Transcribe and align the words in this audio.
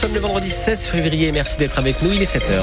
Nous 0.00 0.10
sommes 0.10 0.14
le 0.14 0.20
vendredi 0.20 0.48
16 0.48 0.86
février, 0.86 1.32
merci 1.32 1.56
d'être 1.56 1.76
avec 1.76 2.00
nous, 2.02 2.12
il 2.12 2.22
est 2.22 2.36
7h. 2.36 2.62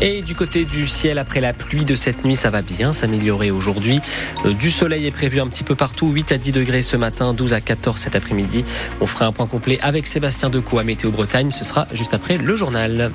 Et 0.00 0.22
du 0.22 0.36
côté 0.36 0.64
du 0.64 0.86
ciel, 0.86 1.18
après 1.18 1.40
la 1.40 1.52
pluie 1.52 1.84
de 1.84 1.96
cette 1.96 2.24
nuit, 2.24 2.36
ça 2.36 2.50
va 2.50 2.62
bien 2.62 2.92
s'améliorer 2.92 3.50
aujourd'hui. 3.50 3.98
Euh, 4.46 4.52
du 4.52 4.70
soleil 4.70 5.08
est 5.08 5.10
prévu 5.10 5.40
un 5.40 5.48
petit 5.48 5.64
peu 5.64 5.74
partout, 5.74 6.06
8 6.06 6.30
à 6.30 6.38
10 6.38 6.52
degrés 6.52 6.82
ce 6.82 6.96
matin, 6.96 7.34
12 7.34 7.52
à 7.52 7.60
14 7.60 7.98
cet 7.98 8.14
après-midi. 8.14 8.64
On 9.00 9.08
fera 9.08 9.26
un 9.26 9.32
point 9.32 9.48
complet 9.48 9.80
avec 9.82 10.06
Sébastien 10.06 10.50
Decaux 10.50 10.78
à 10.78 10.84
Météo 10.84 11.10
Bretagne, 11.10 11.50
ce 11.50 11.64
sera 11.64 11.86
juste 11.92 12.14
après 12.14 12.36
le 12.36 12.54
journal. 12.54 13.10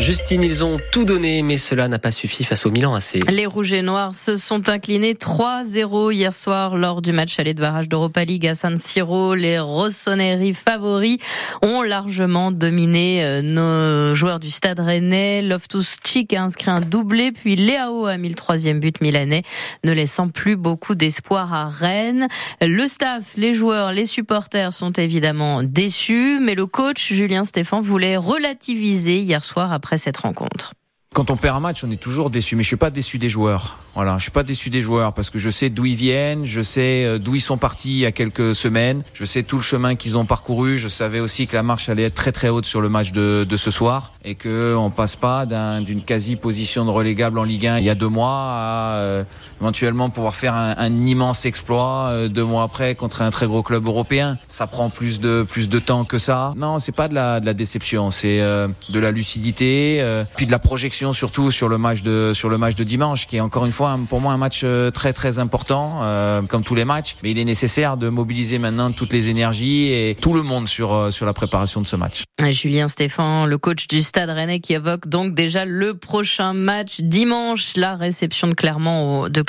Justine, 0.00 0.42
ils 0.42 0.64
ont 0.64 0.76
tout 0.90 1.04
donné, 1.04 1.42
mais 1.42 1.56
cela 1.56 1.86
n'a 1.86 2.00
pas 2.00 2.10
suffi 2.10 2.44
face 2.44 2.66
au 2.66 2.70
Milan 2.70 2.94
AC. 2.94 3.20
Les 3.30 3.46
Rouges 3.46 3.72
et 3.72 3.80
Noirs 3.80 4.14
se 4.14 4.36
sont 4.36 4.68
inclinés 4.68 5.14
3-0 5.14 6.12
hier 6.12 6.34
soir 6.34 6.76
lors 6.76 7.00
du 7.00 7.12
match 7.12 7.38
aller 7.38 7.54
de 7.54 7.60
barrage 7.60 7.88
d'Europa 7.88 8.24
League 8.24 8.46
à 8.46 8.54
San 8.54 8.76
Siro. 8.76 9.34
Les 9.34 9.60
Rossoneri 9.60 10.52
favoris 10.52 11.18
ont 11.62 11.82
largement 11.82 12.50
dominé 12.50 13.24
euh, 13.24 13.40
nos 13.40 14.14
joueurs 14.14 14.40
du 14.40 14.50
stade 14.50 14.80
rennais. 14.80 15.42
Loftus 15.42 15.96
a 16.36 16.42
inscrit 16.42 16.70
un 16.70 16.80
doublé, 16.80 17.30
puis 17.30 17.54
Léao 17.54 18.06
a 18.06 18.16
mis 18.16 18.28
le 18.28 18.34
troisième 18.34 18.80
but 18.80 19.00
milanais, 19.00 19.42
ne 19.84 19.92
laissant 19.92 20.28
plus 20.28 20.56
beaucoup 20.56 20.96
d'espoir 20.96 21.54
à 21.54 21.68
Rennes. 21.68 22.26
Le 22.60 22.86
staff, 22.88 23.32
les 23.36 23.54
joueurs, 23.54 23.92
les 23.92 24.06
supporters 24.06 24.72
sont 24.72 24.92
évidemment 24.92 25.62
déçus, 25.62 26.40
mais 26.40 26.56
le 26.56 26.66
coach 26.66 27.12
Julien 27.12 27.44
Stéphan 27.44 27.80
voulait 27.80 28.16
relativiser 28.16 29.18
hier 29.18 29.44
soir 29.44 29.72
cette 29.96 30.16
rencontre. 30.16 30.74
Quand 31.14 31.30
on 31.30 31.36
perd 31.36 31.56
un 31.56 31.60
match, 31.60 31.84
on 31.84 31.90
est 31.92 31.96
toujours 31.96 32.28
déçu, 32.28 32.56
mais 32.56 32.64
je 32.64 32.66
suis 32.66 32.76
pas 32.76 32.90
déçu 32.90 33.18
des 33.18 33.28
joueurs. 33.28 33.78
Voilà, 33.94 34.18
je 34.18 34.22
suis 34.22 34.32
pas 34.32 34.42
déçu 34.42 34.68
des 34.68 34.80
joueurs 34.80 35.12
parce 35.12 35.30
que 35.30 35.38
je 35.38 35.48
sais 35.48 35.70
d'où 35.70 35.86
ils 35.86 35.94
viennent, 35.94 36.44
je 36.44 36.60
sais 36.60 37.04
euh, 37.04 37.18
d'où 37.18 37.36
ils 37.36 37.40
sont 37.40 37.56
partis 37.56 37.90
il 37.90 37.98
y 37.98 38.06
a 38.06 38.10
quelques 38.10 38.52
semaines, 38.56 39.04
je 39.12 39.24
sais 39.24 39.44
tout 39.44 39.54
le 39.54 39.62
chemin 39.62 39.94
qu'ils 39.94 40.18
ont 40.18 40.24
parcouru, 40.24 40.76
je 40.76 40.88
savais 40.88 41.20
aussi 41.20 41.46
que 41.46 41.54
la 41.54 41.62
marche 41.62 41.88
allait 41.88 42.02
être 42.02 42.16
très 42.16 42.32
très 42.32 42.48
haute 42.48 42.64
sur 42.64 42.80
le 42.80 42.88
match 42.88 43.12
de, 43.12 43.46
de 43.48 43.56
ce 43.56 43.70
soir 43.70 44.12
et 44.24 44.34
que 44.34 44.74
on 44.76 44.90
passe 44.90 45.14
pas 45.14 45.46
d'une 45.46 46.02
quasi 46.02 46.34
position 46.34 46.84
de 46.84 46.90
relégable 46.90 47.38
en 47.38 47.44
Ligue 47.44 47.68
1 47.68 47.78
il 47.78 47.84
y 47.84 47.90
a 47.90 47.94
deux 47.94 48.08
mois 48.08 48.32
à 48.32 48.94
euh, 48.96 49.24
éventuellement 49.60 50.10
pouvoir 50.10 50.34
faire 50.34 50.54
un, 50.54 50.74
un 50.76 50.96
immense 50.96 51.46
exploit 51.46 52.08
euh, 52.10 52.28
deux 52.28 52.44
mois 52.44 52.64
après 52.64 52.94
contre 52.94 53.22
un 53.22 53.30
très 53.30 53.46
gros 53.46 53.62
club 53.62 53.86
européen. 53.86 54.36
Ça 54.48 54.66
prend 54.66 54.90
plus 54.90 55.20
de 55.20 55.44
plus 55.48 55.68
de 55.68 55.78
temps 55.78 56.04
que 56.04 56.18
ça. 56.18 56.52
Non, 56.56 56.78
c'est 56.78 56.94
pas 56.94 57.08
de 57.08 57.14
la 57.14 57.40
de 57.40 57.46
la 57.46 57.54
déception, 57.54 58.10
c'est 58.10 58.40
euh, 58.40 58.68
de 58.88 58.98
la 58.98 59.10
lucidité, 59.10 59.98
euh, 60.00 60.24
puis 60.36 60.46
de 60.46 60.50
la 60.50 60.58
projection 60.58 61.03
surtout 61.12 61.50
sur 61.50 61.68
le 61.68 61.78
match 61.78 62.02
de 62.02 62.32
sur 62.34 62.48
le 62.48 62.58
match 62.58 62.74
de 62.74 62.84
dimanche 62.84 63.26
qui 63.26 63.36
est 63.36 63.40
encore 63.40 63.66
une 63.66 63.72
fois 63.72 63.98
pour 64.08 64.20
moi 64.20 64.32
un 64.32 64.36
match 64.36 64.62
euh, 64.64 64.90
très 64.90 65.12
très 65.12 65.38
important, 65.38 66.00
euh, 66.02 66.42
comme 66.42 66.62
tous 66.62 66.74
les 66.74 66.84
matchs. 66.84 67.16
Mais 67.22 67.30
il 67.30 67.38
est 67.38 67.44
nécessaire 67.44 67.96
de 67.96 68.08
mobiliser 68.08 68.58
maintenant 68.58 68.92
toutes 68.92 69.12
les 69.12 69.28
énergies 69.28 69.92
et 69.92 70.16
tout 70.20 70.34
le 70.34 70.42
monde 70.42 70.68
sur 70.68 70.92
euh, 70.92 71.10
sur 71.10 71.26
la 71.26 71.32
préparation 71.32 71.80
de 71.80 71.86
ce 71.86 71.96
match. 71.96 72.24
Julien 72.50 72.88
Stéphan, 72.88 73.46
le 73.46 73.58
coach 73.58 73.86
du 73.86 74.02
Stade 74.02 74.30
Rennais, 74.30 74.60
qui 74.60 74.74
évoque 74.74 75.08
donc 75.08 75.34
déjà 75.34 75.64
le 75.64 75.94
prochain 75.94 76.52
match 76.52 77.00
dimanche, 77.00 77.76
la 77.76 77.94
réception 77.94 78.48
de 78.48 78.54
Clermont 78.54 79.22
au, 79.22 79.28
de 79.28 79.42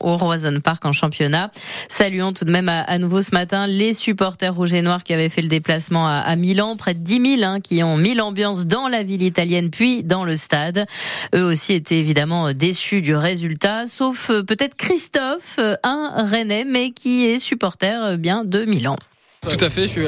Roison 0.00 0.60
Park 0.60 0.84
en 0.84 0.92
championnat. 0.92 1.50
Saluons 1.88 2.32
tout 2.32 2.44
de 2.44 2.52
même 2.52 2.68
à, 2.68 2.98
nouveau 2.98 3.22
ce 3.22 3.32
matin 3.32 3.66
les 3.66 3.92
supporters 3.92 4.54
rouges 4.54 4.74
et 4.74 4.82
noirs 4.82 5.02
qui 5.02 5.12
avaient 5.12 5.28
fait 5.28 5.42
le 5.42 5.48
déplacement 5.48 6.06
à, 6.06 6.18
à 6.18 6.36
Milan, 6.36 6.76
près 6.76 6.94
de 6.94 7.00
10 7.00 7.38
000, 7.38 7.42
hein, 7.42 7.60
qui 7.60 7.82
ont 7.82 7.96
mis 7.96 8.14
l'ambiance 8.14 8.66
dans 8.66 8.88
la 8.88 9.02
ville 9.02 9.22
italienne 9.22 9.70
puis 9.70 10.04
dans 10.04 10.24
le 10.24 10.36
stade. 10.36 10.86
Eux 11.34 11.42
aussi 11.42 11.72
étaient 11.72 11.98
évidemment 11.98 12.52
déçus 12.52 13.02
du 13.02 13.14
résultat 13.16 13.86
sauf 13.86 14.30
euh, 14.30 14.42
peut-être 14.42 14.76
Christophe, 14.76 15.56
euh, 15.58 15.74
un 15.82 16.24
Rennais, 16.24 16.64
mais 16.64 16.90
qui 16.90 17.26
est 17.26 17.38
supporter 17.38 18.04
euh, 18.04 18.16
bien 18.16 18.44
de 18.44 18.64
Milan. 18.64 18.96
Tout 19.40 19.64
à 19.64 19.70
fait, 19.70 19.82
je 19.82 19.88
suis 19.88 20.04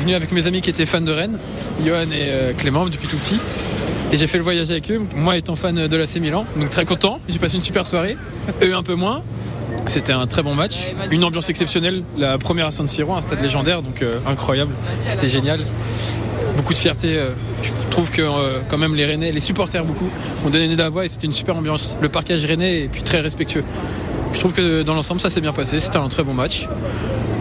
venu 0.00 0.14
avec 0.14 0.32
mes 0.32 0.46
amis 0.46 0.60
qui 0.60 0.68
étaient 0.68 0.84
fans 0.84 1.00
de 1.00 1.12
Rennes, 1.12 1.38
Johan 1.84 2.10
et 2.10 2.54
Clément 2.54 2.86
depuis 2.86 3.06
tout 3.06 3.16
petit. 3.16 3.40
Et 4.12 4.16
j'ai 4.16 4.26
fait 4.26 4.38
le 4.38 4.44
voyage 4.44 4.70
avec 4.70 4.90
eux, 4.90 5.00
moi 5.16 5.36
étant 5.36 5.54
fan 5.54 5.86
de 5.88 5.96
l'AC 5.96 6.16
Milan, 6.16 6.44
donc 6.56 6.70
très 6.70 6.84
content. 6.84 7.20
J'ai 7.28 7.38
passé 7.38 7.54
une 7.54 7.60
super 7.60 7.86
soirée, 7.86 8.16
eux 8.62 8.74
un 8.74 8.82
peu 8.82 8.94
moins. 8.94 9.22
C'était 9.86 10.12
un 10.12 10.26
très 10.26 10.42
bon 10.42 10.54
match, 10.54 10.86
une 11.10 11.24
ambiance 11.24 11.50
exceptionnelle, 11.50 12.04
la 12.16 12.38
première 12.38 12.66
à 12.66 12.70
San 12.70 12.88
Siro, 12.88 13.12
un 13.14 13.20
stade 13.20 13.40
légendaire, 13.42 13.82
donc 13.82 14.02
euh, 14.02 14.18
incroyable, 14.26 14.72
c'était 15.04 15.28
génial. 15.28 15.60
Beaucoup 16.56 16.72
de 16.72 16.78
fierté, 16.78 17.16
euh, 17.16 17.30
je 17.62 17.70
trouve 17.90 18.10
que 18.10 18.22
euh, 18.22 18.60
quand 18.68 18.78
même 18.78 18.94
les 18.94 19.04
Rennais, 19.04 19.32
les 19.32 19.40
supporters 19.40 19.84
beaucoup, 19.84 20.08
ont 20.46 20.50
donné 20.50 20.68
de 20.68 20.76
la 20.76 20.88
voix 20.88 21.04
et 21.04 21.08
c'était 21.08 21.26
une 21.26 21.32
super 21.32 21.56
ambiance. 21.56 21.96
Le 22.00 22.08
parquage 22.08 22.44
rennais 22.44 22.82
et 22.82 22.88
puis 22.88 23.02
très 23.02 23.20
respectueux. 23.20 23.64
Je 24.34 24.40
trouve 24.40 24.52
que 24.52 24.82
dans 24.82 24.94
l'ensemble 24.94 25.20
ça 25.20 25.30
s'est 25.30 25.40
bien 25.40 25.52
passé, 25.52 25.80
c'était 25.80 25.96
un 25.96 26.08
très 26.08 26.22
bon 26.22 26.34
match. 26.34 26.68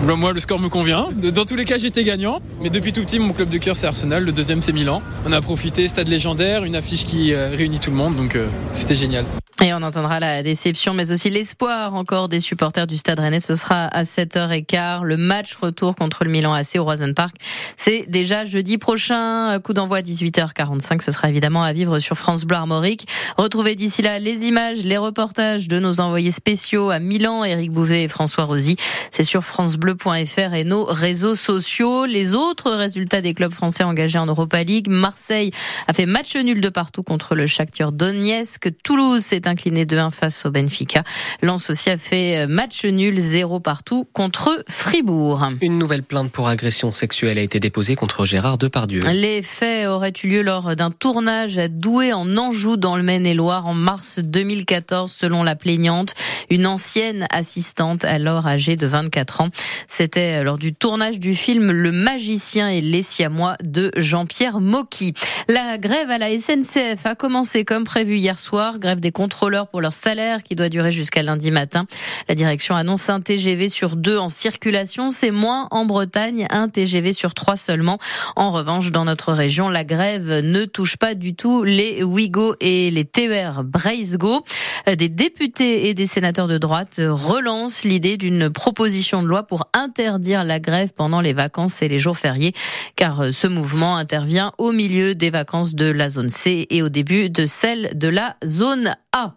Moi, 0.05 0.33
le 0.33 0.39
score 0.39 0.59
me 0.59 0.67
convient. 0.67 1.07
Dans 1.13 1.45
tous 1.45 1.55
les 1.55 1.63
cas, 1.63 1.77
j'étais 1.77 2.03
gagnant. 2.03 2.41
Mais 2.61 2.69
depuis 2.69 2.91
tout 2.91 3.01
petit, 3.01 3.19
mon 3.19 3.31
club 3.31 3.47
de 3.47 3.57
cœur, 3.57 3.75
c'est 3.75 3.87
Arsenal. 3.87 4.23
Le 4.23 4.33
deuxième, 4.33 4.61
c'est 4.61 4.73
Milan. 4.73 5.01
On 5.25 5.31
a 5.31 5.39
profité, 5.39 5.87
stade 5.87 6.09
légendaire, 6.09 6.65
une 6.65 6.75
affiche 6.75 7.05
qui 7.05 7.33
réunit 7.33 7.79
tout 7.79 7.89
le 7.89 7.95
monde. 7.95 8.15
Donc, 8.15 8.35
euh, 8.35 8.47
c'était 8.73 8.95
génial. 8.95 9.23
Et 9.65 9.73
on 9.73 9.81
entendra 9.81 10.19
la 10.19 10.43
déception, 10.43 10.93
mais 10.93 11.13
aussi 11.13 11.29
l'espoir 11.29 11.93
encore 11.93 12.27
des 12.27 12.41
supporters 12.41 12.85
du 12.85 12.97
Stade 12.97 13.21
Rennais. 13.21 13.39
Ce 13.39 13.55
sera 13.55 13.85
à 13.85 14.03
7h15. 14.03 15.03
Le 15.03 15.15
match 15.15 15.55
retour 15.55 15.95
contre 15.95 16.25
le 16.25 16.31
Milan 16.31 16.53
AC 16.53 16.75
au 16.75 16.83
Roison 16.83 17.13
Park. 17.13 17.37
C'est 17.77 18.03
déjà 18.09 18.43
jeudi 18.43 18.77
prochain. 18.77 19.57
Coup 19.61 19.71
d'envoi 19.71 19.99
à 19.99 20.01
18h45. 20.01 21.01
Ce 21.01 21.13
sera 21.13 21.29
évidemment 21.29 21.63
à 21.63 21.71
vivre 21.71 21.99
sur 21.99 22.17
France 22.17 22.43
Bleu 22.43 22.57
Armorique. 22.57 23.07
Retrouvez 23.37 23.75
d'ici 23.75 24.01
là 24.01 24.19
les 24.19 24.43
images, 24.43 24.79
les 24.83 24.97
reportages 24.97 25.69
de 25.69 25.79
nos 25.79 26.01
envoyés 26.01 26.31
spéciaux 26.31 26.89
à 26.89 26.99
Milan, 26.99 27.45
Éric 27.45 27.71
Bouvet 27.71 28.03
et 28.03 28.07
François 28.09 28.43
Rosy. 28.43 28.75
C'est 29.11 29.23
sur 29.23 29.45
francebleu.fr 29.45 30.53
et 30.55 30.65
nos 30.65 30.83
réseaux 30.83 31.35
sociaux. 31.35 32.05
Les 32.05 32.35
autres 32.35 32.71
résultats 32.71 33.21
des 33.21 33.33
clubs 33.33 33.53
français 33.53 33.85
engagés 33.85 34.19
en 34.19 34.25
Europa 34.25 34.61
League. 34.61 34.89
Marseille 34.89 35.51
a 35.87 35.93
fait 35.93 36.05
match 36.05 36.35
nul 36.35 36.59
de 36.59 36.67
partout 36.67 37.01
contre 37.01 37.33
le 37.33 37.47
Shakhtar 37.47 37.93
Donetsk. 37.93 38.69
Toulouse 38.83 39.23
s'est 39.23 39.47
incliné 39.53 39.85
2-1 39.85 40.11
face 40.11 40.45
au 40.45 40.51
Benfica. 40.51 41.03
Lens 41.41 41.69
aussi 41.69 41.89
a 41.89 41.97
fait 41.97 42.45
match 42.47 42.85
nul 42.85 43.17
0 43.17 43.59
partout 43.59 44.07
contre 44.13 44.63
Fribourg. 44.67 45.47
Une 45.61 45.77
nouvelle 45.77 46.03
plainte 46.03 46.31
pour 46.31 46.47
agression 46.47 46.91
sexuelle 46.91 47.37
a 47.37 47.41
été 47.41 47.59
déposée 47.59 47.95
contre 47.95 48.25
Gérard 48.25 48.57
Depardieu. 48.57 49.01
Les 49.13 49.41
faits 49.41 49.87
auraient 49.87 50.13
eu 50.23 50.27
lieu 50.27 50.41
lors 50.41 50.75
d'un 50.75 50.91
tournage 50.91 51.57
à 51.57 51.67
Douai 51.67 52.13
en 52.13 52.37
Anjou 52.37 52.77
dans 52.77 52.97
le 52.97 53.03
Maine-et-Loire 53.03 53.67
en 53.67 53.73
mars 53.73 54.19
2014 54.19 55.11
selon 55.11 55.43
la 55.43 55.55
plaignante, 55.55 56.13
une 56.49 56.65
ancienne 56.65 57.27
assistante 57.29 58.03
alors 58.03 58.47
âgée 58.47 58.75
de 58.75 58.87
24 58.87 59.41
ans. 59.41 59.49
C'était 59.87 60.43
lors 60.43 60.57
du 60.57 60.73
tournage 60.73 61.19
du 61.19 61.35
film 61.35 61.71
Le 61.71 61.91
magicien 61.91 62.69
et 62.69 62.81
les 62.81 63.01
siamois 63.01 63.55
de 63.63 63.91
Jean-Pierre 63.95 64.59
Mocky. 64.59 65.13
La 65.47 65.77
grève 65.77 66.09
à 66.09 66.17
la 66.17 66.37
SNCF 66.37 67.05
a 67.05 67.15
commencé 67.15 67.65
comme 67.65 67.83
prévu 67.83 68.17
hier 68.17 68.39
soir, 68.39 68.79
grève 68.79 68.99
des 68.99 69.11
contrôleurs 69.43 69.67
pour 69.67 69.81
leur 69.81 69.91
salaire 69.91 70.41
qui 70.41 70.55
doit 70.55 70.69
durer 70.69 70.93
jusqu'à 70.93 71.21
lundi 71.21 71.51
matin. 71.51 71.85
La 72.29 72.35
direction 72.35 72.77
annonce 72.77 73.09
un 73.09 73.19
TGV 73.19 73.67
sur 73.67 73.97
deux 73.97 74.17
en 74.17 74.29
circulation, 74.29 75.09
c'est 75.09 75.31
moins 75.31 75.67
en 75.71 75.83
Bretagne, 75.83 76.47
un 76.49 76.69
TGV 76.69 77.11
sur 77.11 77.33
trois 77.33 77.57
seulement. 77.57 77.97
En 78.37 78.53
revanche, 78.53 78.93
dans 78.93 79.03
notre 79.03 79.33
région, 79.33 79.67
la 79.67 79.83
grève 79.83 80.39
ne 80.45 80.63
touche 80.63 80.95
pas 80.95 81.13
du 81.13 81.35
tout 81.35 81.63
les 81.63 82.03
Ouigo 82.03 82.55
et 82.61 82.89
les 82.89 83.03
TER 83.03 83.65
Braisgo. 83.65 84.45
Des 84.87 85.09
députés 85.09 85.89
et 85.89 85.93
des 85.93 86.07
sénateurs 86.07 86.47
de 86.47 86.57
droite 86.57 87.01
relancent 87.03 87.83
l'idée 87.83 88.15
d'une 88.15 88.49
proposition 88.49 89.23
de 89.23 89.27
loi 89.27 89.43
pour 89.43 89.67
interdire 89.73 90.45
la 90.45 90.61
grève 90.61 90.93
pendant 90.95 91.19
les 91.19 91.33
vacances 91.33 91.81
et 91.81 91.89
les 91.89 91.97
jours 91.97 92.17
fériés, 92.17 92.53
car 92.95 93.33
ce 93.33 93.47
mouvement 93.47 93.97
intervient 93.97 94.53
au 94.57 94.71
milieu 94.71 95.15
des 95.15 95.29
vacances 95.29 95.75
de 95.75 95.91
la 95.91 96.07
zone 96.07 96.29
C 96.29 96.65
et 96.69 96.81
au 96.81 96.87
début 96.87 97.29
de 97.29 97.45
celle 97.45 97.91
de 97.97 98.07
la 98.07 98.37
zone 98.45 98.95
A. 99.11 99.32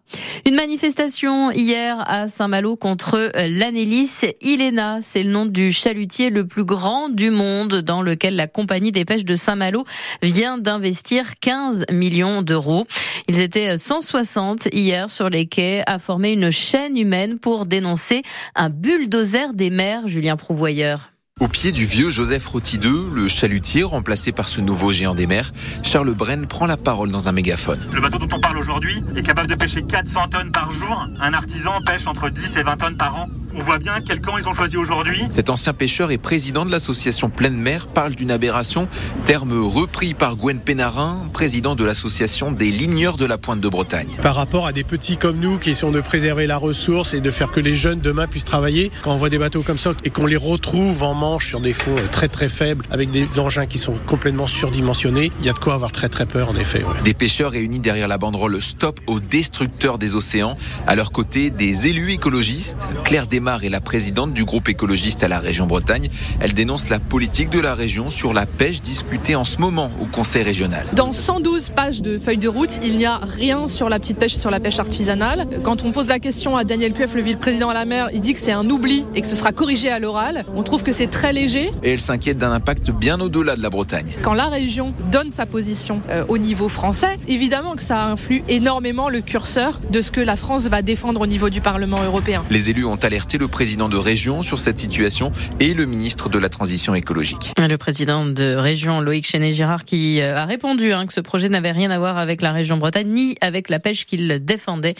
Une 0.46 0.54
manifestation 0.54 1.50
hier 1.50 2.02
à 2.06 2.28
Saint-Malo 2.28 2.76
contre 2.76 3.30
l'Anélis 3.34 4.20
Ilena. 4.42 5.00
C'est 5.02 5.22
le 5.22 5.31
nom 5.31 5.46
du 5.46 5.72
chalutier 5.72 6.31
le 6.31 6.46
plus 6.46 6.64
grand 6.64 7.08
du 7.08 7.31
monde 7.31 7.82
dans 7.82 8.02
lequel 8.02 8.37
la 8.37 8.46
compagnie 8.46 8.93
des 8.93 9.04
pêches 9.04 9.25
de 9.25 9.37
Saint-Malo 9.37 9.84
vient 10.22 10.58
d'investir 10.58 11.38
15 11.40 11.87
millions 11.93 12.43
d'euros. 12.43 12.87
Ils 13.28 13.40
étaient 13.40 13.76
160 13.76 14.69
hier 14.72 15.10
sur 15.10 15.28
les 15.28 15.46
quais 15.46 15.82
à 15.87 15.99
former 15.99 16.32
une 16.32 16.50
chaîne 16.50 16.96
humaine 16.96 17.38
pour 17.38 17.66
dénoncer 17.66 18.22
un 18.54 18.70
bulldozer 18.70 19.52
des 19.54 19.70
mers, 19.70 20.06
Julien 20.06 20.37
Prouvoyeur. 20.37 21.15
Au 21.38 21.49
pied 21.49 21.71
du 21.71 21.85
vieux 21.85 22.09
Joseph 22.09 22.47
Roti 22.47 22.79
2, 22.79 23.11
le 23.12 23.29
chalutier 23.29 23.83
remplacé 23.83 24.33
par 24.33 24.49
ce 24.49 24.62
nouveau 24.62 24.91
géant 24.91 25.15
des 25.15 25.27
mers, 25.27 25.53
Charles 25.83 26.15
Bren 26.15 26.47
prend 26.47 26.65
la 26.65 26.79
parole 26.79 27.11
dans 27.11 27.29
un 27.29 27.33
mégaphone. 27.33 27.79
Le 27.93 28.00
bateau 28.00 28.17
dont 28.17 28.35
on 28.35 28.41
parle 28.41 28.56
aujourd'hui 28.56 29.05
est 29.15 29.23
capable 29.23 29.47
de 29.47 29.55
pêcher 29.55 29.83
400 29.83 30.29
tonnes 30.29 30.50
par 30.50 30.73
jour. 30.73 31.06
Un 31.21 31.35
artisan 31.35 31.73
pêche 31.85 32.06
entre 32.06 32.31
10 32.31 32.56
et 32.56 32.62
20 32.62 32.77
tonnes 32.79 32.97
par 32.97 33.17
an. 33.17 33.29
On 33.58 33.62
voit 33.62 33.79
bien 33.79 34.03
quel 34.06 34.20
camp 34.20 34.37
ils 34.37 34.47
ont 34.47 34.53
choisi 34.53 34.76
aujourd'hui. 34.76 35.25
Cet 35.31 35.49
ancien 35.49 35.73
pêcheur 35.73 36.11
et 36.11 36.19
président 36.19 36.67
de 36.67 36.70
l'association 36.70 37.31
Pleine 37.31 37.56
Mer 37.56 37.87
parle 37.87 38.14
d'une 38.14 38.31
aberration, 38.31 38.87
terme 39.25 39.58
repris 39.58 40.12
par 40.12 40.37
Gwen 40.37 40.61
Pénarin, 40.61 41.23
président 41.32 41.75
de 41.75 41.82
l'association 41.82 42.53
des 42.53 42.70
ligneurs 42.70 43.17
de 43.17 43.25
la 43.25 43.38
Pointe 43.38 43.62
de 43.62 43.69
Bretagne. 43.70 44.11
Par 44.20 44.35
rapport 44.35 44.67
à 44.67 44.73
des 44.73 44.85
petits 44.85 45.17
comme 45.17 45.38
nous 45.38 45.56
qui 45.56 45.75
sont 45.75 45.91
de 45.91 46.03
préserver 46.03 46.47
la 46.47 46.58
ressource 46.58 47.14
et 47.14 47.23
de 47.23 47.31
faire 47.31 47.50
que 47.50 47.61
les 47.61 47.75
jeunes 47.75 48.00
demain 48.00 48.26
puissent 48.26 48.44
travailler, 48.44 48.91
quand 49.03 49.14
on 49.14 49.17
voit 49.17 49.31
des 49.31 49.38
bateaux 49.38 49.62
comme 49.62 49.79
ça 49.79 49.93
et 50.05 50.11
qu'on 50.11 50.26
les 50.26 50.37
retrouve 50.37 51.02
en 51.02 51.14
manche 51.14 51.47
sur 51.47 51.61
des 51.61 51.73
fonds 51.73 51.97
très 52.12 52.29
très 52.29 52.50
faibles 52.50 52.85
avec 52.91 53.11
des 53.11 53.41
engins 53.41 53.64
qui 53.64 53.79
sont 53.79 53.94
complètement 54.06 54.49
surdimensionnés, 54.49 55.32
il 55.41 55.47
y 55.47 55.49
a 55.49 55.55
de 55.55 55.59
quoi 55.59 55.73
avoir 55.73 55.93
très 55.93 56.11
très 56.11 56.26
peur 56.26 56.50
en 56.50 56.56
effet. 56.56 56.85
Des 57.05 57.14
pêcheurs 57.14 57.52
réunis 57.52 57.81
derrière 57.81 58.09
la 58.09 58.19
banderole 58.19 58.61
Stop 58.61 59.00
aux 59.06 59.19
destructeurs 59.19 59.97
des 59.97 60.14
océans. 60.14 60.56
À 60.87 60.94
leur 60.94 61.11
côté, 61.11 61.49
des 61.49 61.87
élus 61.87 62.12
écologistes. 62.12 62.87
Claire 63.05 63.26
Desmar 63.26 63.45
est 63.46 63.69
la 63.69 63.81
présidente 63.81 64.32
du 64.32 64.44
groupe 64.44 64.69
écologiste 64.69 65.22
à 65.22 65.28
la 65.28 65.38
région 65.38 65.66
Bretagne. 65.66 66.08
Elle 66.40 66.52
dénonce 66.52 66.88
la 66.88 66.98
politique 66.98 67.48
de 67.48 67.60
la 67.60 67.75
région 67.75 68.10
sur 68.10 68.34
la 68.34 68.44
pêche 68.44 68.81
discutée 68.81 69.37
en 69.37 69.44
ce 69.44 69.58
moment 69.58 69.90
au 70.00 70.06
Conseil 70.06 70.43
régional. 70.43 70.87
Dans 70.94 71.12
112 71.12 71.70
pages 71.70 72.02
de 72.02 72.19
feuilles 72.19 72.38
de 72.38 72.48
route, 72.48 72.78
il 72.82 72.96
n'y 72.96 73.06
a 73.06 73.19
rien 73.19 73.69
sur 73.69 73.88
la 73.88 74.00
petite 74.00 74.19
pêche, 74.19 74.34
sur 74.34 74.50
la 74.50 74.58
pêche 74.58 74.81
artisanale. 74.81 75.46
Quand 75.62 75.84
on 75.84 75.93
pose 75.93 76.08
la 76.08 76.19
question 76.19 76.56
à 76.56 76.64
Daniel 76.64 76.93
Cueff, 76.93 77.14
le 77.14 77.22
vice-président 77.22 77.69
à 77.70 77.75
la 77.75 77.84
mer, 77.84 78.08
il 78.12 78.20
dit 78.20 78.34
que 78.34 78.40
c'est 78.40 78.52
un 78.52 78.69
oubli 78.69 79.04
et 79.14 79.20
que 79.20 79.28
ce 79.28 79.37
sera 79.37 79.52
corrigé 79.52 79.90
à 79.90 80.00
l'oral. 80.00 80.44
On 80.56 80.64
trouve 80.64 80.82
que 80.82 80.92
c'est 80.92 81.06
très 81.06 81.32
léger. 81.32 81.70
Et 81.84 81.92
elle 81.92 82.00
s'inquiète 82.00 82.38
d'un 82.38 82.50
impact 82.50 82.90
bien 82.90 83.20
au-delà 83.20 83.54
de 83.54 83.62
la 83.62 83.70
Bretagne. 83.70 84.12
Quand 84.22 84.34
la 84.34 84.49
région 84.49 84.92
donne 85.12 85.31
sa 85.31 85.46
position 85.46 86.02
euh, 86.08 86.25
au 86.28 86.38
niveau 86.38 86.69
français, 86.69 87.16
évidemment 87.28 87.76
que 87.76 87.82
ça 87.82 88.06
influe 88.06 88.42
énormément 88.49 89.08
le 89.08 89.20
curseur 89.20 89.78
de 89.90 90.02
ce 90.02 90.10
que 90.10 90.20
la 90.20 90.34
France 90.34 90.66
va 90.66 90.82
défendre 90.82 91.20
au 91.20 91.26
niveau 91.26 91.49
du 91.49 91.60
Parlement 91.60 92.02
européen. 92.02 92.44
Les 92.50 92.70
élus 92.70 92.84
ont 92.84 92.96
alerté 92.96 93.36
le 93.38 93.49
président 93.49 93.88
de 93.88 93.97
région 93.97 94.43
sur 94.43 94.59
cette 94.59 94.79
situation 94.79 95.33
et 95.61 95.75
le 95.75 95.87
ministre 95.87 96.29
de 96.29 96.38
la 96.38 96.49
Transition 96.49 96.94
écologique. 96.94 97.53
Le 97.59 97.77
président 97.77 98.25
de 98.25 98.55
région, 98.55 99.00
Loïc 99.00 99.27
Chenet-Girard, 99.27 99.85
qui 99.85 100.21
euh, 100.21 100.37
a 100.37 100.44
répondu 100.44 100.93
hein, 100.93 101.06
que 101.06 101.12
ce 101.12 101.21
projet 101.21 101.49
n'avait 101.49 101.73
rien 101.73 101.91
à 101.91 101.99
voir 101.99 102.19
avec 102.19 102.43
la 102.43 102.53
région 102.53 102.77
Bretagne 102.77 103.09
ni 103.09 103.37
avec 103.41 103.69
la 103.69 103.79
pêche 103.79 104.06
qu'il 104.06 104.44
défendait. 104.44 104.94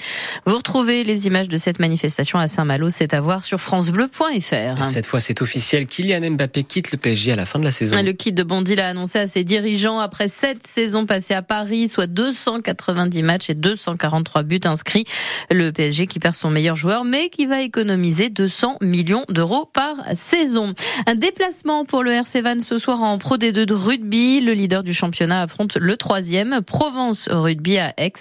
Vous 0.47 0.56
retrouvez 0.56 1.05
les 1.05 1.27
images 1.27 1.49
de 1.49 1.56
cette 1.56 1.79
manifestation 1.79 2.38
à 2.38 2.49
Saint-Malo, 2.49 2.91
c'est 2.91 3.15
à 3.15 3.21
voir 3.21 3.44
sur 3.44 3.61
francebleu.fr. 3.61 4.85
Cette 4.85 5.06
fois, 5.06 5.21
c'est 5.21 5.43
officiel. 5.43 5.87
Kylian 5.87 6.31
Mbappé 6.33 6.65
quitte 6.65 6.93
le 6.93 6.99
PSG 6.99 7.33
à 7.33 7.37
la 7.37 7.47
fin 7.47 7.59
de 7.59 7.65
la 7.65 7.71
saison. 7.71 8.00
Le 8.03 8.12
kit 8.12 8.33
de 8.33 8.43
Bondy 8.43 8.77
l'a 8.77 8.88
annoncé 8.88 9.19
à 9.19 9.27
ses 9.27 9.44
dirigeants 9.44 9.99
après 9.99 10.29
sept 10.29 10.67
saisons 10.67 11.06
passées 11.06 11.35
à 11.35 11.43
Paris, 11.43 11.88
soit 11.88 12.06
290 12.06 13.23
matchs 13.23 13.50
et 13.50 13.55
243 13.55 14.43
buts 14.43 14.61
inscrits. 14.65 15.05
Le 15.50 15.71
PSG 15.71 16.06
qui 16.06 16.19
perd 16.19 16.35
son 16.35 16.50
meilleur 16.50 16.77
joueur, 16.77 17.05
mais 17.05 17.29
qui 17.29 17.47
va 17.47 17.62
économiser 17.62 18.15
200 18.24 18.78
millions 18.80 19.24
d'euros 19.28 19.66
par 19.72 19.96
saison. 20.14 20.74
Un 21.06 21.14
déplacement 21.14 21.84
pour 21.84 22.02
le 22.02 22.12
RC 22.12 22.42
Van 22.42 22.60
ce 22.60 22.78
soir 22.78 23.02
en 23.02 23.18
Pro 23.18 23.36
D2 23.36 23.64
de 23.64 23.74
rugby. 23.74 24.40
Le 24.40 24.52
leader 24.52 24.82
du 24.82 24.92
championnat 24.92 25.42
affronte 25.42 25.76
le 25.76 25.96
troisième, 25.96 26.60
Provence 26.62 27.28
Rugby 27.30 27.78
à 27.78 27.92
Aix. 27.96 28.12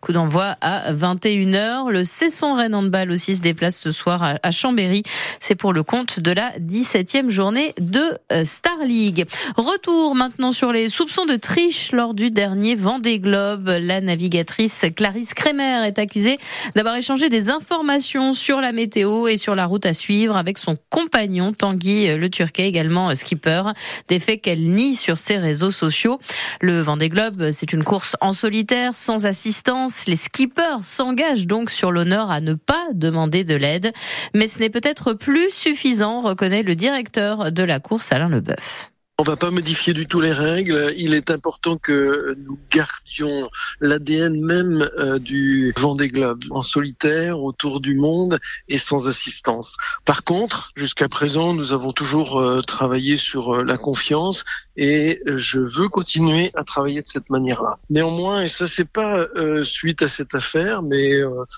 Coup 0.00 0.12
d'envoi 0.12 0.56
à 0.60 0.92
21h. 0.92 1.90
Le 1.90 2.04
Cesson 2.04 2.54
Rennes 2.54 2.74
Handball 2.74 3.10
aussi 3.10 3.36
se 3.36 3.42
déplace 3.42 3.78
ce 3.78 3.92
soir 3.92 4.36
à 4.42 4.50
Chambéry. 4.50 5.02
C'est 5.40 5.54
pour 5.54 5.72
le 5.72 5.82
compte 5.82 6.20
de 6.20 6.32
la 6.32 6.50
17e 6.58 7.28
journée 7.28 7.74
de 7.80 8.00
euh, 8.32 8.44
Star 8.44 8.78
League. 8.84 9.26
Retour 9.56 10.14
maintenant 10.14 10.52
sur 10.52 10.72
les 10.72 10.88
soupçons 10.88 11.26
de 11.26 11.36
triche 11.36 11.92
lors 11.92 12.14
du 12.14 12.30
dernier 12.30 12.74
Vendée 12.74 13.18
Globe. 13.18 13.68
La 13.80 14.00
navigatrice 14.00 14.84
Clarisse 14.94 15.34
Kremer 15.34 15.86
est 15.86 15.98
accusée 15.98 16.38
d'avoir 16.74 16.96
échangé 16.96 17.28
des 17.28 17.50
informations 17.50 18.34
sur 18.34 18.60
la 18.60 18.72
météo 18.72 19.28
et 19.28 19.36
sur 19.42 19.56
la 19.56 19.66
route 19.66 19.84
à 19.86 19.92
suivre 19.92 20.36
avec 20.36 20.56
son 20.56 20.76
compagnon 20.88 21.52
Tanguy 21.52 22.16
Le 22.16 22.30
Turquet, 22.30 22.68
également 22.68 23.12
skipper. 23.16 23.62
Des 24.06 24.20
faits 24.20 24.40
qu'elle 24.40 24.62
nie 24.62 24.94
sur 24.94 25.18
ses 25.18 25.36
réseaux 25.36 25.72
sociaux. 25.72 26.20
Le 26.60 26.80
Vendée 26.80 27.08
Globe, 27.08 27.50
c'est 27.50 27.72
une 27.72 27.82
course 27.82 28.14
en 28.20 28.32
solitaire, 28.32 28.94
sans 28.94 29.26
assistance. 29.26 30.06
Les 30.06 30.16
skippers 30.16 30.82
s'engagent 30.82 31.48
donc 31.48 31.70
sur 31.70 31.90
l'honneur 31.90 32.30
à 32.30 32.40
ne 32.40 32.54
pas 32.54 32.86
demander 32.94 33.42
de 33.42 33.56
l'aide. 33.56 33.92
Mais 34.32 34.46
ce 34.46 34.60
n'est 34.60 34.70
peut-être 34.70 35.12
plus 35.12 35.50
suffisant, 35.50 36.20
reconnaît 36.20 36.62
le 36.62 36.76
directeur 36.76 37.50
de 37.50 37.62
la 37.64 37.80
course, 37.80 38.12
Alain 38.12 38.28
Leboeuf. 38.28 38.91
On 39.22 39.24
va 39.24 39.36
pas 39.36 39.52
modifier 39.52 39.92
du 39.92 40.08
tout 40.08 40.20
les 40.20 40.32
règles. 40.32 40.92
Il 40.96 41.14
est 41.14 41.30
important 41.30 41.78
que 41.78 42.36
nous 42.44 42.58
gardions 42.72 43.48
l'ADN 43.80 44.44
même 44.44 44.90
euh, 44.98 45.20
du 45.20 45.72
Vendée 45.76 46.08
Globe 46.08 46.42
en 46.50 46.64
solitaire 46.64 47.40
autour 47.40 47.80
du 47.80 47.94
monde 47.94 48.40
et 48.66 48.78
sans 48.78 49.06
assistance. 49.06 49.76
Par 50.04 50.24
contre, 50.24 50.72
jusqu'à 50.74 51.08
présent, 51.08 51.54
nous 51.54 51.72
avons 51.72 51.92
toujours 51.92 52.40
euh, 52.40 52.62
travaillé 52.62 53.16
sur 53.16 53.54
euh, 53.54 53.62
la 53.62 53.78
confiance 53.78 54.42
et 54.76 55.22
je 55.36 55.60
veux 55.60 55.88
continuer 55.88 56.50
à 56.54 56.64
travailler 56.64 57.00
de 57.00 57.06
cette 57.06 57.30
manière-là. 57.30 57.78
Néanmoins, 57.90 58.42
et 58.42 58.48
ça 58.48 58.66
c'est 58.66 58.88
pas 58.88 59.28
suite 59.62 60.02
à 60.02 60.08
cette 60.08 60.34
affaire, 60.34 60.82
mais 60.82 61.12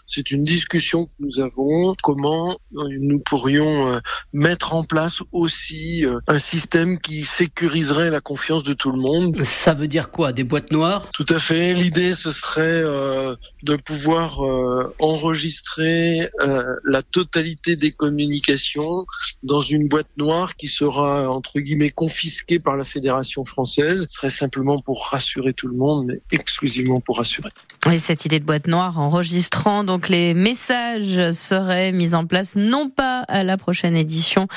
c'est 0.09 0.33
une 0.33 0.43
discussion 0.43 1.07
que 1.07 1.13
nous 1.21 1.39
avons 1.39 1.93
comment 2.03 2.59
nous 2.73 3.21
pourrions 3.21 4.01
mettre 4.33 4.75
en 4.75 4.83
place 4.83 5.23
aussi 5.31 6.05
un 6.27 6.39
système 6.41 6.99
qui 6.99 7.25
sécuriserait 7.55 8.11
la 8.11 8.21
confiance 8.21 8.65
de 8.65 8.73
tout 8.73 8.91
le 8.91 8.99
monde. 8.99 9.41
Ça 9.45 9.75
veut 9.75 9.87
dire 9.87 10.11
quoi 10.11 10.33
Des 10.33 10.43
boîtes 10.43 10.73
noires? 10.73 11.09
Tout 11.13 11.27
à 11.29 11.39
fait. 11.39 11.73
L'idée, 11.73 12.13
ce 12.13 12.33
serait 12.33 12.63
euh, 12.63 13.37
de 13.63 13.77
pouvoir 13.77 14.45
euh, 14.45 14.93
enregistrer 14.99 16.29
euh, 16.41 16.65
la 16.85 17.03
totalité 17.03 17.77
des 17.77 17.93
communications 17.93 19.07
dans 19.45 19.61
une 19.61 19.87
boîte 19.87 20.09
noire 20.17 20.57
qui 20.57 20.67
sera, 20.67 21.31
entre 21.31 21.61
guillemets, 21.61 21.91
confisquée 21.91 22.59
par 22.59 22.77
la 22.77 22.83
Fédération 22.83 23.45
française. 23.45 24.07
Ce 24.09 24.15
serait 24.17 24.31
simplement 24.31 24.81
pour 24.81 25.07
rassurer 25.07 25.53
tout 25.53 25.69
le 25.69 25.77
monde, 25.77 26.07
mais 26.09 26.21
exclusivement 26.33 27.01
pour 27.01 27.19
rassurer. 27.19 27.51
Et 27.93 27.99
cette 27.99 28.25
idée 28.25 28.41
de 28.41 28.45
boîte 28.45 28.67
noire 28.67 28.99
enregistrant 28.99 29.85
donc 29.85 30.09
les 30.09 30.35
messages 30.35 31.33
serait 31.33 31.93
mise 31.93 32.15
en 32.15 32.27
place 32.27 32.57
non 32.57 32.89
pas 32.89 33.21
à 33.29 33.45
la 33.45 33.57
prochaine 33.59 33.97
édition 33.97 34.49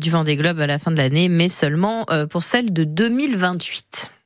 du 0.00 0.10
Vendée 0.10 0.36
Globe 0.36 0.60
à 0.60 0.66
la 0.68 0.78
fin 0.78 0.92
de 0.92 0.96
l'année, 0.96 1.28
mais 1.28 1.48
seulement 1.48 2.06
pour 2.30 2.42
celle 2.44 2.72
de 2.72 2.84
2028. 2.84 4.19